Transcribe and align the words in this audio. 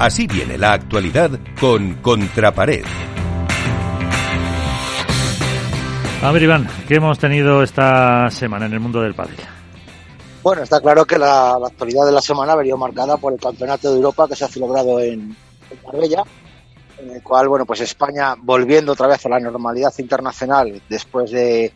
Así 0.00 0.26
viene 0.26 0.56
la 0.56 0.72
actualidad 0.72 1.30
con 1.60 1.96
Contrapared. 1.96 2.86
A 6.22 6.32
ver, 6.32 6.42
Iván, 6.42 6.66
¿qué 6.88 6.94
hemos 6.94 7.18
tenido 7.18 7.62
esta 7.62 8.30
semana 8.30 8.64
en 8.64 8.72
el 8.72 8.80
mundo 8.80 9.02
del 9.02 9.14
pádel? 9.14 9.36
Bueno, 10.42 10.62
está 10.62 10.80
claro 10.80 11.04
que 11.04 11.18
la, 11.18 11.52
actualidad 11.52 12.06
de 12.06 12.12
la 12.12 12.22
semana 12.22 12.54
ha 12.54 12.56
venido 12.56 12.78
marcada 12.78 13.18
por 13.18 13.34
el 13.34 13.38
Campeonato 13.38 13.90
de 13.90 13.96
Europa 13.96 14.26
que 14.26 14.36
se 14.36 14.46
ha 14.46 14.48
celebrado 14.48 15.00
en, 15.00 15.36
en 15.70 15.78
Marbella, 15.84 16.22
en 16.98 17.10
el 17.10 17.22
cual, 17.22 17.48
bueno, 17.48 17.66
pues 17.66 17.82
España 17.82 18.36
volviendo 18.38 18.92
otra 18.92 19.06
vez 19.06 19.26
a 19.26 19.28
la 19.28 19.38
normalidad 19.38 19.92
internacional 19.98 20.80
después 20.88 21.30
de, 21.30 21.74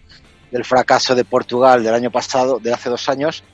del 0.50 0.64
fracaso 0.64 1.14
de 1.14 1.26
Portugal 1.26 1.84
del 1.84 1.92
año 1.92 2.10
pasado, 2.10 2.58
de 2.58 2.72
hace 2.72 2.88
dos 2.88 3.06
años, 3.10 3.44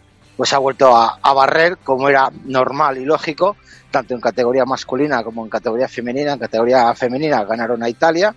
pues 0.40 0.54
ha 0.54 0.58
vuelto 0.58 0.96
a, 0.96 1.34
barrer 1.34 1.76
como 1.84 2.08
era 2.08 2.32
normal 2.46 2.96
y 2.96 3.04
lógico, 3.04 3.58
tanto 3.90 4.14
en 4.14 4.22
categoría 4.22 4.64
masculina 4.64 5.22
como 5.22 5.44
en 5.44 5.50
categoría 5.50 5.86
femenina. 5.86 6.32
En 6.32 6.38
categoría 6.38 6.94
femenina 6.94 7.44
ganaron 7.44 7.82
a 7.82 7.90
Italia 7.90 8.34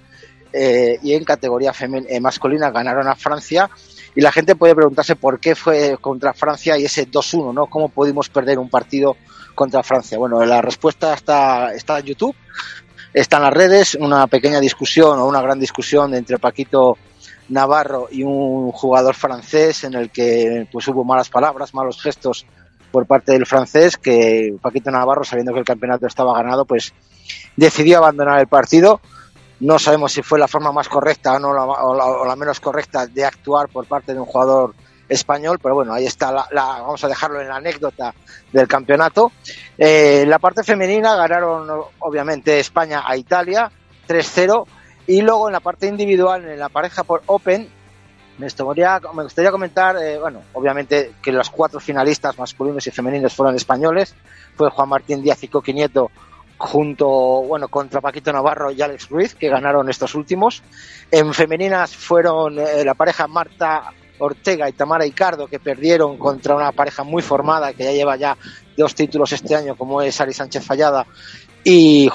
eh, 0.52 1.00
y 1.02 1.14
en 1.14 1.24
categoría 1.24 1.72
eh, 1.80 2.20
masculina 2.20 2.72
ganaron 2.72 3.08
a 3.08 3.16
Francia. 3.16 3.70
Y 4.14 4.20
la 4.20 4.34
gente 4.34 4.58
puede 4.58 4.76
preguntarse 4.76 5.16
por 5.16 5.40
qué 5.40 5.56
fue 5.56 5.98
contra 6.02 6.34
Francia 6.34 6.78
y 6.78 6.84
ese 6.84 7.10
2-1, 7.10 7.54
¿no? 7.54 7.68
¿Cómo 7.68 7.88
pudimos 7.88 8.28
perder 8.28 8.60
un 8.60 8.70
partido 8.70 9.16
contra 9.56 9.82
Francia? 9.82 10.18
Bueno, 10.18 10.44
la 10.44 10.62
respuesta 10.62 11.14
está, 11.14 11.74
está 11.74 12.00
en 12.00 12.06
YouTube, 12.08 12.36
está 13.14 13.38
en 13.38 13.44
las 13.44 13.54
redes, 13.54 13.96
una 13.96 14.28
pequeña 14.28 14.60
discusión 14.60 15.20
o 15.20 15.26
una 15.26 15.42
gran 15.42 15.58
discusión 15.58 16.14
entre 16.16 16.38
Paquito 16.38 16.98
Navarro 17.50 18.08
y 18.12 18.24
un 18.24 18.72
jugador 18.72 19.16
francés 19.16 19.84
en 19.84 19.94
el 19.94 20.10
que 20.10 20.68
pues 20.72 20.88
hubo 20.88 21.04
malas 21.04 21.30
palabras, 21.30 21.74
malos 21.74 22.02
gestos 22.02 22.46
por 22.92 23.08
parte 23.08 23.32
del 23.32 23.46
francés 23.46 23.98
que 23.98 24.56
Paquito 24.62 24.92
Navarro, 24.92 25.24
sabiendo 25.24 25.52
que 25.52 25.60
el 25.60 25.66
campeonato 25.66 26.06
estaba 26.06 26.38
ganado, 26.38 26.66
pues 26.66 26.94
decidió 27.56 27.98
abandonar 27.98 28.40
el 28.40 28.48
partido. 28.48 29.02
No 29.60 29.80
sabemos 29.80 30.12
si 30.12 30.22
fue 30.22 30.38
la 30.38 30.48
forma 30.48 30.72
más 30.72 30.88
correcta 30.90 31.34
o, 31.34 31.40
no, 31.40 31.54
la, 31.54 31.64
o, 31.64 32.26
la, 32.26 32.36
menos 32.36 32.60
correcta 32.60 33.08
de 33.08 33.26
actuar 33.26 33.70
por 33.70 33.88
parte 33.88 34.14
de 34.14 34.20
un 34.20 34.26
jugador 34.26 34.76
español, 35.10 35.60
pero 35.62 35.76
bueno, 35.76 35.94
ahí 35.94 36.06
está, 36.06 36.32
la, 36.32 36.48
la, 36.52 36.64
vamos 36.82 37.04
a 37.04 37.08
dejarlo 37.08 37.42
en 37.42 37.48
la 37.48 37.56
anécdota 37.56 38.14
del 38.52 38.68
campeonato. 38.68 39.32
Eh, 39.78 40.26
la 40.28 40.40
parte 40.40 40.64
femenina 40.64 41.16
ganaron 41.16 41.68
obviamente 42.00 42.60
España 42.60 43.04
a 43.06 43.18
Italia 43.18 43.72
3-0 44.08 44.66
y 45.08 45.22
luego 45.22 45.48
en 45.50 45.54
la 45.54 45.60
parte 45.60 45.88
individual, 45.88 46.46
en 46.46 46.60
la 46.60 46.70
pareja 46.70 47.04
por 47.04 47.24
Open, 47.26 47.70
me 48.38 48.48
gustaría, 48.48 49.00
me 49.14 49.24
gustaría 49.24 49.52
comentar, 49.52 49.96
eh, 49.98 50.18
bueno, 50.18 50.42
obviamente 50.54 51.14
que 51.22 51.32
los 51.32 51.50
cuatro 51.50 51.80
finalistas 51.80 52.38
masculinos 52.38 52.86
y 52.88 52.92
femeninos 52.92 53.34
fueron 53.36 53.56
españoles, 53.56 54.16
fue 54.56 54.70
Juan 54.70 54.90
Martín 54.90 55.22
Díaz 55.22 55.44
y 55.44 55.48
Coqui 55.50 55.74
junto, 56.58 57.08
bueno, 57.08 57.68
contra 57.68 58.02
Paquito 58.02 58.32
Navarro 58.32 58.72
y 58.72 58.82
Alex 58.82 59.10
Ruiz, 59.10 59.36
que 59.36 59.50
ganaron 59.50 59.90
estos 59.90 60.16
últimos. 60.16 60.64
En 61.12 61.34
femeninas 61.34 61.96
fueron 61.96 62.58
eh, 62.58 62.86
la 62.86 62.94
pareja 62.94 63.28
Marta 63.28 63.92
Ortega 64.20 64.70
y 64.70 64.74
Tamara 64.74 65.06
Icardo, 65.06 65.48
que 65.48 65.60
perdieron 65.60 66.18
contra 66.18 66.56
una 66.56 66.72
pareja 66.72 67.04
muy 67.04 67.22
formada, 67.22 67.74
que 67.74 67.84
ya 67.84 67.92
lleva 67.92 68.16
ya 68.16 68.38
dos 68.78 68.96
títulos 68.96 69.32
este 69.34 69.56
año, 69.56 69.76
como 69.76 70.02
es 70.02 70.20
Ari 70.22 70.34
Sánchez 70.34 70.66
Fallada 70.66 71.06
y 71.64 72.10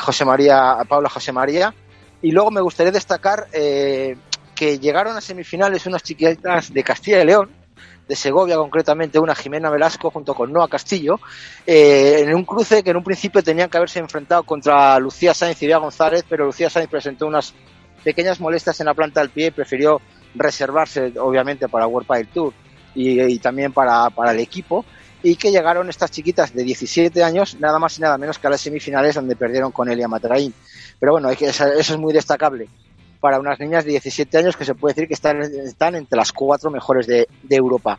José 0.00 0.24
María, 0.24 0.78
Paula 0.88 1.08
José 1.08 1.32
María. 1.32 1.74
Y 2.22 2.32
luego 2.32 2.50
me 2.50 2.60
gustaría 2.60 2.92
destacar 2.92 3.46
eh, 3.52 4.16
que 4.54 4.78
llegaron 4.78 5.16
a 5.16 5.20
semifinales 5.20 5.86
unas 5.86 6.02
chiquitas 6.02 6.72
de 6.72 6.82
Castilla 6.82 7.22
y 7.22 7.26
León, 7.26 7.50
de 8.08 8.16
Segovia 8.16 8.56
concretamente, 8.56 9.18
una 9.18 9.34
Jimena 9.34 9.70
Velasco 9.70 10.10
junto 10.10 10.34
con 10.34 10.52
Noa 10.52 10.68
Castillo, 10.68 11.20
eh, 11.66 12.24
en 12.24 12.34
un 12.34 12.44
cruce 12.44 12.82
que 12.82 12.90
en 12.90 12.96
un 12.96 13.04
principio 13.04 13.42
tenían 13.42 13.68
que 13.68 13.76
haberse 13.76 13.98
enfrentado 13.98 14.42
contra 14.42 14.98
Lucía 14.98 15.34
Sáenz 15.34 15.62
y 15.62 15.66
Bea 15.66 15.78
González, 15.78 16.24
pero 16.28 16.46
Lucía 16.46 16.70
Sáenz 16.70 16.88
presentó 16.88 17.26
unas 17.26 17.54
pequeñas 18.02 18.40
molestias 18.40 18.80
en 18.80 18.86
la 18.86 18.94
planta 18.94 19.20
del 19.20 19.30
pie 19.30 19.46
y 19.48 19.50
prefirió 19.50 20.00
reservarse, 20.34 21.12
obviamente, 21.20 21.68
para 21.68 21.86
World 21.86 22.06
Padel 22.06 22.28
Tour 22.28 22.54
y, 22.94 23.20
y 23.20 23.38
también 23.38 23.72
para, 23.72 24.08
para, 24.10 24.32
el 24.32 24.40
equipo. 24.40 24.84
Y 25.22 25.36
que 25.36 25.50
llegaron 25.50 25.88
estas 25.88 26.10
chiquitas 26.10 26.54
de 26.54 26.62
17 26.62 27.22
años, 27.24 27.56
nada 27.58 27.78
más 27.78 27.98
y 27.98 28.02
nada 28.02 28.18
menos 28.18 28.38
que 28.38 28.46
a 28.46 28.50
las 28.50 28.60
semifinales, 28.60 29.14
donde 29.14 29.36
perdieron 29.36 29.72
con 29.72 29.88
Elia 29.88 30.08
Matraín. 30.08 30.54
Pero 31.00 31.12
bueno, 31.12 31.30
eso 31.30 31.66
es 31.66 31.96
muy 31.98 32.12
destacable 32.12 32.68
para 33.20 33.40
unas 33.40 33.58
niñas 33.58 33.84
de 33.84 33.92
17 33.92 34.38
años 34.38 34.56
que 34.56 34.64
se 34.64 34.74
puede 34.74 34.94
decir 34.94 35.08
que 35.08 35.14
están, 35.14 35.40
están 35.42 35.94
entre 35.94 36.16
las 36.16 36.32
cuatro 36.32 36.70
mejores 36.70 37.06
de, 37.06 37.26
Europa. 37.50 37.98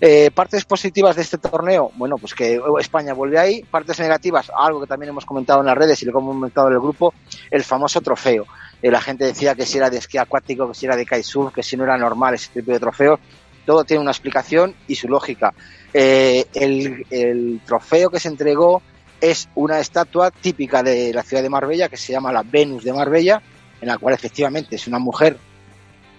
Eh, 0.00 0.30
partes 0.32 0.64
positivas 0.64 1.16
de 1.16 1.22
este 1.22 1.38
torneo, 1.38 1.90
bueno, 1.96 2.16
pues 2.16 2.34
que 2.34 2.60
España 2.78 3.12
vuelve 3.12 3.38
ahí. 3.38 3.62
Partes 3.62 3.98
negativas, 3.98 4.50
algo 4.56 4.80
que 4.80 4.86
también 4.86 5.10
hemos 5.10 5.26
comentado 5.26 5.60
en 5.60 5.66
las 5.66 5.76
redes 5.76 6.02
y 6.02 6.06
lo 6.06 6.12
hemos 6.12 6.34
comentado 6.34 6.68
en 6.68 6.74
el 6.74 6.80
grupo, 6.80 7.12
el 7.50 7.64
famoso 7.64 8.00
trofeo. 8.00 8.46
Eh, 8.82 8.90
la 8.90 9.00
gente 9.00 9.24
decía 9.24 9.54
que 9.54 9.66
si 9.66 9.78
era 9.78 9.90
de 9.90 9.98
esquí 9.98 10.18
acuático, 10.18 10.68
que 10.68 10.74
si 10.74 10.86
era 10.86 10.96
de 10.96 11.04
kitesurf, 11.04 11.52
que 11.52 11.62
si 11.62 11.76
no 11.76 11.84
era 11.84 11.98
normal 11.98 12.34
ese 12.34 12.50
tipo 12.52 12.72
de 12.72 12.80
trofeos. 12.80 13.20
Todo 13.70 13.84
tiene 13.84 14.02
una 14.02 14.10
explicación 14.10 14.74
y 14.88 14.96
su 14.96 15.06
lógica. 15.06 15.54
Eh, 15.94 16.44
el, 16.54 17.60
trofeo 17.64 18.10
que 18.10 18.18
se 18.18 18.26
entregó 18.26 18.82
es 19.20 19.48
una 19.54 19.78
estatua 19.78 20.32
típica 20.32 20.82
de 20.82 21.14
la 21.14 21.22
ciudad 21.22 21.40
de 21.40 21.50
Marbella 21.50 21.88
que 21.88 21.96
se 21.96 22.12
llama 22.12 22.32
la 22.32 22.42
Venus 22.42 22.82
de 22.82 22.92
Marbella, 22.92 23.40
en 23.80 23.86
la 23.86 23.96
cual 23.96 24.12
efectivamente 24.12 24.74
es 24.74 24.88
una 24.88 24.98
mujer 24.98 25.36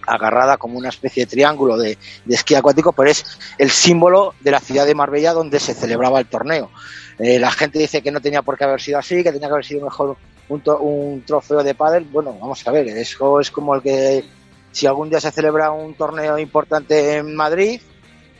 agarrada 0.08 0.56
como 0.56 0.78
una 0.78 0.88
especie 0.88 1.26
de 1.26 1.30
triángulo 1.30 1.76
de, 1.76 1.98
de, 2.24 2.36
esquí 2.36 2.56
acuático, 2.56 2.94
pero 2.94 3.10
es 3.10 3.38
el 3.58 3.70
símbolo 3.70 4.34
de 4.40 4.52
la 4.52 4.62
ciudad 4.62 4.86
de 4.86 4.96
Marbella 4.96 5.34
donde 5.34 5.60
se 5.60 5.74
celebraba 5.74 6.20
el 6.20 6.28
torneo. 6.28 6.72
Eh, 7.20 7.38
la 7.38 7.52
gente 7.52 7.80
dice 7.80 8.02
que 8.02 8.12
no 8.12 8.22
tenía 8.22 8.44
por 8.44 8.58
qué 8.58 8.64
haber 8.64 8.80
sido 8.80 8.98
así, 8.98 9.24
que 9.24 9.34
tenía 9.34 9.50
que 9.50 9.56
haber 9.56 9.66
sido 9.66 9.84
mejor 9.84 10.16
un, 10.48 10.64
un 10.80 11.22
trofeo 11.24 11.64
de 11.64 11.76
pádel. 11.76 12.06
Bueno, 12.06 12.34
vamos 12.40 12.66
a 12.66 12.72
ver, 12.72 12.88
eso 12.88 13.42
es 13.42 13.52
como 13.52 13.76
el 13.76 13.82
que 13.82 14.24
si 14.72 14.88
algún 14.88 15.10
día 15.10 15.20
se 15.20 15.32
celebra 15.32 15.72
un 15.72 15.94
torneo 15.96 16.38
importante 16.38 17.18
en 17.18 17.36
Madrid 17.36 17.82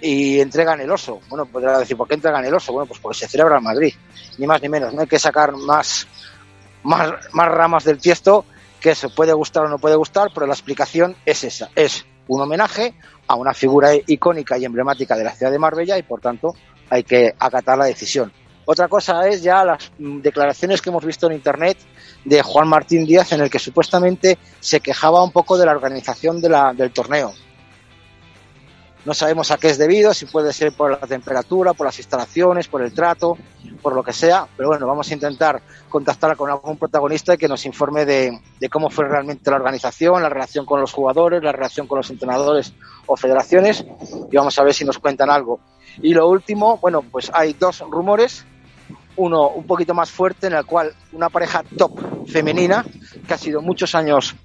y 0.02 0.40
entregan 0.40 0.82
el 0.82 0.92
oso. 0.92 1.20
Bueno, 1.30 1.46
podrá 1.46 1.80
decir, 1.80 1.96
¿por 1.96 2.08
qué 2.08 2.16
entregan 2.16 2.44
el 2.46 2.54
oso? 2.54 2.74
Bueno, 2.74 2.88
pues 2.88 3.00
porque 3.00 3.20
se 3.20 3.28
celebra 3.28 3.58
en 3.58 3.64
Madrid, 3.64 3.94
ni 4.38 4.48
más 4.48 4.62
ni 4.62 4.70
menos. 4.70 4.94
No 4.94 5.02
hay 5.02 5.08
que 5.08 5.20
sacar 5.20 5.54
más, 5.56 6.08
más, 6.84 7.12
más 7.34 7.48
ramas 7.48 7.84
del 7.84 8.00
tiesto 8.00 8.46
que 8.80 8.92
eso 8.92 9.14
puede 9.14 9.32
gustar 9.34 9.66
o 9.66 9.70
no 9.70 9.78
puede 9.78 9.96
gustar, 9.96 10.30
pero 10.34 10.48
la 10.48 10.54
explicación 10.54 11.16
es 11.26 11.44
esa, 11.44 11.70
es 11.76 12.04
un 12.28 12.42
homenaje 12.42 12.96
a 13.28 13.36
una 13.36 13.54
figura 13.54 13.92
icónica 13.94 14.58
y 14.58 14.66
emblemática 14.66 15.16
de 15.16 15.24
la 15.24 15.32
ciudad 15.32 15.52
de 15.52 15.60
Marbella 15.60 15.98
y 15.98 16.04
por 16.04 16.20
tanto 16.20 16.56
hay 16.90 17.04
que 17.04 17.34
acatar 17.38 17.78
la 17.78 17.86
decisión. 17.86 18.34
Otra 18.72 18.88
cosa 18.88 19.28
es 19.28 19.44
ya 19.44 19.66
las 19.66 19.92
declaraciones 19.98 20.82
que 20.82 20.90
hemos 20.90 21.04
visto 21.04 21.28
en 21.28 21.34
internet 21.34 21.78
de 22.24 22.42
Juan 22.42 22.70
Martín 22.70 23.06
Díaz 23.06 23.34
en 23.34 23.42
el 23.42 23.50
que 23.50 23.60
supuestamente 23.60 24.38
se 24.62 24.80
quejaba 24.80 25.22
un 25.22 25.32
poco 25.34 25.58
de 25.58 25.66
la 25.66 25.74
organización 25.74 26.40
del 26.40 26.92
torneo. 26.94 27.34
No 29.04 29.14
sabemos 29.14 29.52
a 29.52 29.58
qué 29.58 29.72
es 29.72 29.78
debido, 29.78 30.14
si 30.14 30.26
puede 30.26 30.54
ser 30.54 30.72
por 30.72 30.92
la 30.92 31.06
temperatura, 31.06 31.74
por 31.74 31.86
las 31.86 32.00
instalaciones, 32.00 32.70
por 32.70 32.82
el 32.82 32.94
trato, 32.94 33.38
por 33.82 33.94
lo 33.94 34.04
que 34.04 34.14
sea, 34.14 34.48
pero 34.56 34.70
bueno, 34.70 34.88
vamos 34.88 35.12
a 35.12 35.16
intentar 35.16 35.62
contactar 35.90 36.38
con 36.38 36.50
algún 36.50 36.78
protagonista 36.78 37.34
y 37.34 37.38
que 37.38 37.50
nos 37.50 37.66
informe 37.66 38.06
de, 38.06 38.40
de, 38.58 38.70
cómo 38.70 38.90
fue 38.90 39.06
realmente 39.06 39.52
la 39.52 39.58
organización, 39.58 40.24
la 40.24 40.30
relación 40.30 40.66
con 40.66 40.80
los 40.80 40.94
jugadores, 40.94 41.44
la 41.44 41.52
relación 41.52 41.88
con 41.88 41.98
los 41.98 42.10
entrenadores 42.10 42.74
o 43.06 43.18
federaciones 43.18 43.84
y 44.32 44.38
vamos 44.38 44.58
a 44.58 44.64
ver 44.64 44.74
si 44.74 44.86
nos 44.86 44.98
cuentan 44.98 45.30
algo. 45.30 45.60
Y 46.02 46.14
lo 46.14 46.30
último, 46.30 46.78
bueno, 46.78 47.02
pues 47.02 47.30
hay 47.34 47.52
dos 47.52 47.80
rumores, 47.82 48.46
uno 49.22 49.50
un 49.50 49.66
poquito 49.66 49.94
más 49.94 50.12
fuerte 50.12 50.48
en 50.48 50.54
el 50.54 50.66
cual 50.66 50.94
una 51.14 51.30
pareja 51.30 51.64
top 51.78 52.28
femenina, 52.28 52.86
que 53.28 53.34
ha 53.34 53.38
sido 53.38 53.62
muchos 53.62 53.96
años 53.96 54.36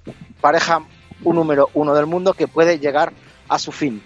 pareja 0.41 0.81
un 1.25 1.37
número 1.37 1.71
uno 1.75 1.95
del 1.95 2.07
mundo, 2.07 2.35
que 2.35 2.47
puede 2.47 2.79
llegar 2.79 3.13
a 3.49 3.59
su 3.59 3.73
fin 3.73 4.03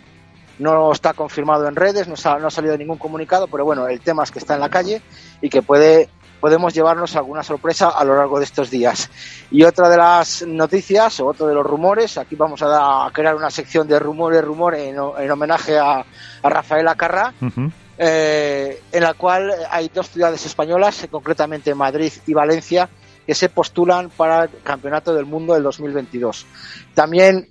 no 0.61 0.93
está 0.93 1.15
confirmado 1.15 1.67
en 1.67 1.75
redes, 1.75 2.07
no, 2.07 2.15
ha, 2.23 2.39
no 2.39 2.49
ha 2.49 2.51
salido 2.51 2.77
ningún 2.77 2.99
comunicado, 2.99 3.49
pero 3.49 3.65
bueno, 3.65 3.89
el 3.89 4.01
tema 4.01 4.23
es 4.23 4.31
que 4.31 4.39
está 4.39 4.55
en 4.55 4.61
la 4.61 4.69
calle 4.69 5.03
y 5.41 5.49
que 5.49 5.63
puede 5.63 6.11
podemos 6.41 6.73
llevarnos 6.73 7.17
alguna 7.17 7.43
sorpresa 7.43 7.91
a 7.91 8.03
lo 8.03 8.17
largo 8.17 8.39
de 8.39 8.47
estos 8.47 8.71
días. 8.71 9.11
Y 9.51 9.63
otra 9.63 9.91
de 9.91 9.99
las 9.99 10.43
noticias, 10.47 11.21
o 11.21 11.27
otro 11.27 11.47
de 11.47 11.55
los 11.55 11.67
rumores, 11.67 12.17
aquí 12.17 12.35
vamos 12.35 12.63
a, 12.63 13.09
crear 13.13 13.37
una 13.37 13.51
sección 13.51 13.87
de 13.87 13.99
rumores, 13.99 14.43
rumores 14.43 14.89
en, 14.89 14.97
en 14.97 15.31
homenaje 15.31 15.79
a, 15.79 16.03
a 16.43 16.49
Rafael 16.49 16.89
Acarra. 16.89 17.35
Eh, 18.03 18.81
en 18.93 19.03
la 19.03 19.13
cual 19.13 19.53
hay 19.71 19.91
dos 19.93 20.09
ciudades 20.09 20.47
españolas, 20.47 21.07
concretamente 21.11 21.75
Madrid 21.75 22.11
y 22.27 22.33
Valencia, 22.33 22.89
que 23.27 23.35
se 23.35 23.51
postulan 23.51 24.09
para 24.09 24.45
el 24.45 24.51
Campeonato 24.63 25.15
del 25.15 25.27
Mundo 25.27 25.53
del 25.53 25.63
2022. 25.65 26.47
También 26.95 27.51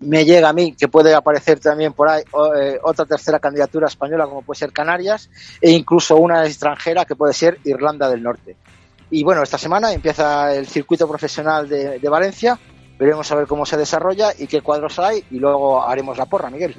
me 0.00 0.24
llega 0.24 0.48
a 0.48 0.54
mí 0.54 0.72
que 0.72 0.88
puede 0.88 1.14
aparecer 1.14 1.60
también 1.60 1.92
por 1.92 2.08
ahí 2.08 2.22
eh, 2.58 2.78
otra 2.82 3.04
tercera 3.04 3.38
candidatura 3.38 3.86
española 3.86 4.24
como 4.24 4.40
puede 4.40 4.60
ser 4.60 4.72
Canarias 4.72 5.28
e 5.60 5.70
incluso 5.72 6.16
una 6.16 6.46
extranjera 6.46 7.04
que 7.04 7.14
puede 7.14 7.34
ser 7.34 7.58
Irlanda 7.64 8.08
del 8.08 8.22
Norte. 8.22 8.56
Y 9.10 9.22
bueno, 9.24 9.42
esta 9.42 9.58
semana 9.58 9.92
empieza 9.92 10.54
el 10.54 10.66
circuito 10.66 11.06
profesional 11.06 11.68
de, 11.68 11.98
de 11.98 12.08
Valencia, 12.08 12.58
veremos 13.02 13.32
a 13.32 13.34
ver 13.34 13.48
cómo 13.48 13.66
se 13.66 13.76
desarrolla 13.76 14.28
y 14.38 14.46
qué 14.46 14.60
cuadros 14.60 15.00
hay 15.00 15.24
y 15.32 15.40
luego 15.40 15.84
haremos 15.84 16.16
la 16.16 16.26
porra, 16.26 16.50
Miguel. 16.50 16.76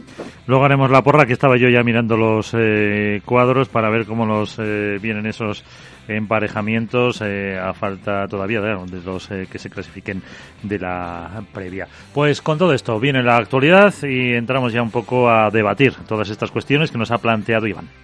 Luego 0.48 0.64
haremos 0.64 0.90
la 0.90 1.02
porra, 1.02 1.26
que 1.26 1.34
estaba 1.34 1.58
yo 1.58 1.68
ya 1.68 1.84
mirando 1.84 2.16
los 2.16 2.54
eh, 2.58 3.22
cuadros 3.26 3.68
para 3.68 3.90
ver 3.90 4.06
cómo 4.06 4.26
los 4.26 4.58
eh, 4.58 5.00
vienen 5.02 5.26
esos 5.26 5.66
emparejamientos 6.08 7.22
eh, 7.22 7.60
a 7.60 7.74
falta 7.74 8.26
todavía 8.30 8.62
de, 8.62 9.02
los 9.04 9.28
que 9.28 9.60
se 9.60 9.70
clasifiquen 9.70 10.24
de 10.62 10.80
la 10.80 11.44
previa. 11.54 11.90
Pues 12.14 12.42
con 12.42 12.58
todo 12.58 12.74
esto 12.74 13.00
viene 13.02 13.22
la 13.22 13.36
actualidad 13.36 13.94
y 14.04 14.34
entramos 14.34 14.72
ya 14.72 14.82
un 14.82 14.92
poco 14.92 15.30
a 15.30 15.50
debatir 15.50 15.94
todas 16.08 16.30
estas 16.30 16.52
cuestiones 16.52 16.90
que 16.90 16.98
nos 16.98 17.12
ha 17.12 17.18
planteado 17.18 17.68
Iván. 17.68 18.04